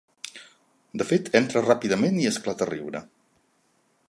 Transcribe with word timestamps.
De 1.01 1.07
fet, 1.11 1.29
entra 1.41 1.63
ràpidament 1.67 2.19
i 2.23 2.27
esclata 2.33 2.69
a 2.69 2.73
riure. 2.75 3.05